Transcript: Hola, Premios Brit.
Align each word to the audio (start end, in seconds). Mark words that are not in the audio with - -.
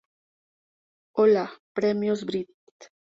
Hola, 1.13 1.51
Premios 1.73 2.25
Brit. 2.25 2.49